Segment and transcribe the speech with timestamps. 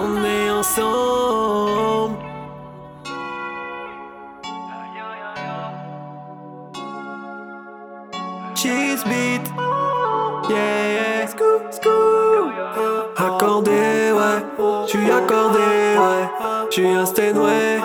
[0.00, 2.14] On est ensemble.
[8.54, 9.42] Cheese beat.
[10.48, 11.26] Yeah.
[11.26, 12.52] Scoop, scoop.
[13.16, 14.40] Accordé, ouais.
[14.86, 16.28] J'suis accordé, ouais.
[16.70, 17.78] J'suis un ouais.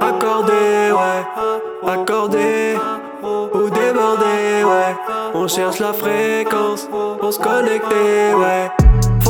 [0.00, 1.92] Accordé, ouais.
[1.92, 2.76] Accordé.
[3.22, 4.96] Ou débordé, ouais.
[5.34, 6.88] On cherche la fréquence
[7.20, 8.70] pour se connecter, ouais.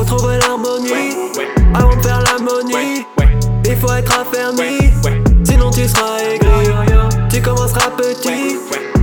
[0.06, 1.16] Trouver l'harmonie.
[1.74, 3.06] Avant de faire l'harmonie.
[3.68, 4.92] Il faut être affermi,
[5.44, 6.70] sinon tu seras aigri.
[7.28, 8.56] Tu commenceras petit,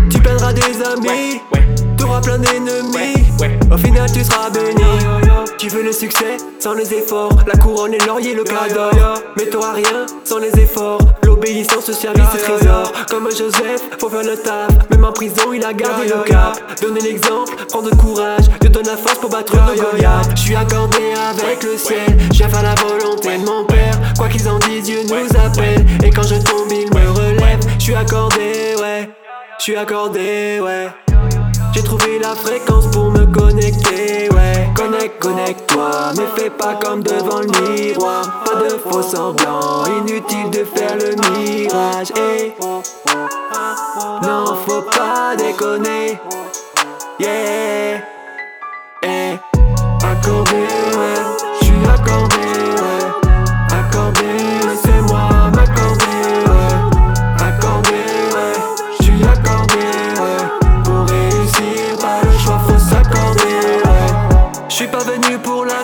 [0.10, 1.42] tu perdras des amis,
[1.98, 3.23] t'auras plein d'ennemis.
[3.72, 4.84] Au final, tu seras béni.
[5.58, 8.98] Tu veux le succès sans les efforts, la couronne et laurier, le cadeau.
[9.38, 11.00] Mais t'auras rien sans les efforts.
[11.24, 12.92] L'obéissance, le service et trésor.
[13.10, 14.90] Comme Joseph, faut faire le taf.
[14.90, 16.60] Même en prison, il a gardé le cap.
[16.82, 18.46] Donner l'exemple, prendre courage.
[18.60, 20.32] Dieu donne la force pour battre le Goliath.
[20.36, 22.18] Je suis accordé avec le ciel.
[22.34, 23.98] J'ai faire la volonté de mon père.
[24.18, 25.86] Quoi qu'ils en disent, Dieu nous appelle.
[26.04, 27.60] Et quand je tombe, il me relève.
[27.78, 29.10] Je suis accordé, ouais.
[29.60, 30.90] Je suis accordé, ouais.
[31.74, 34.70] J'ai trouvé la fréquence pour me connecter, ouais.
[34.76, 38.44] Connecte, connecte-toi, mais fais pas comme devant le miroir.
[38.46, 42.12] Pas de faux semblants, inutile de faire le mirage.
[42.16, 42.54] Eh.
[44.22, 46.20] Non, faut pas déconner.
[47.20, 48.23] Yeah.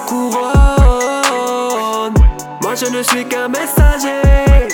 [0.10, 0.44] Couronne.
[2.62, 4.68] Moi je ne suis qu'un messager.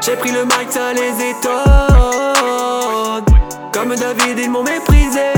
[0.00, 1.52] J'ai pris le mic, ça les étonne.
[3.72, 5.32] Comme David, ils m'ont méprisé.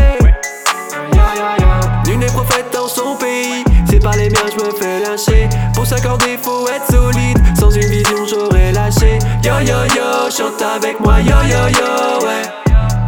[2.07, 3.65] Nul n'est prophète dans son pays.
[3.91, 5.49] C'est pas les miens, je me fais lâcher.
[5.75, 7.39] Pour s'accorder, faut être solide.
[7.59, 9.19] Sans une vision, j'aurais lâché.
[9.43, 12.45] Yo yo yo, chante avec moi, yo yo yo, ouais.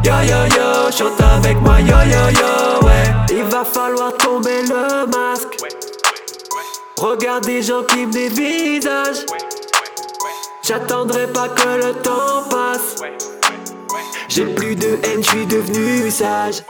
[0.05, 2.66] Yo yo yo, chante avec moi, yo yo yo,
[3.57, 5.57] va falloir tomber le masque.
[6.99, 9.25] Regarde des gens qui des visages.
[10.63, 12.97] J'attendrai pas que le temps passe.
[14.29, 16.65] J'ai plus de haine, je suis devenu sage.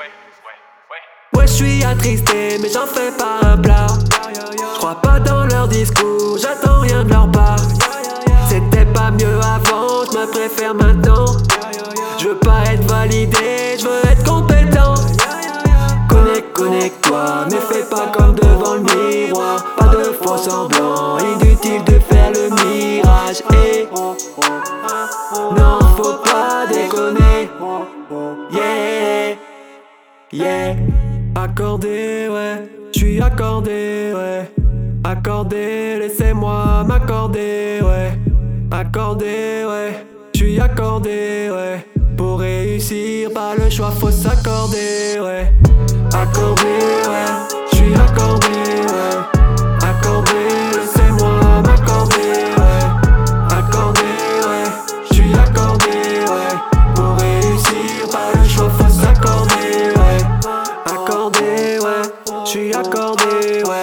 [1.35, 3.89] Ouais, je suis attristé, mais j'en fais pas un plat.
[4.49, 7.57] Je crois pas dans leur discours, j'attends rien de leur part.
[30.33, 30.77] Yeah.
[31.35, 32.69] Accordé, ouais.
[32.93, 34.51] J'suis accordé, ouais.
[35.05, 38.19] Accordé, laissez-moi m'accorder, ouais.
[38.71, 40.05] Accordé, ouais.
[40.35, 41.87] J'suis accordé, ouais.
[42.17, 45.53] Pour réussir, pas le choix, faut s'accorder, ouais.
[46.13, 46.63] Accordé,
[47.09, 47.46] ouais.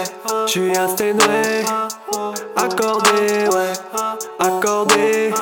[0.04, 0.48] Ouais.
[0.48, 1.64] J'suis ouais.
[2.56, 3.74] Accordé, ouais.
[4.40, 5.34] Accordé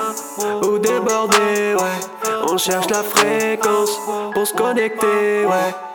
[0.63, 2.31] ou débordé, ouais.
[2.49, 3.91] On cherche la fréquence
[4.33, 5.90] pour se connecter, ouais.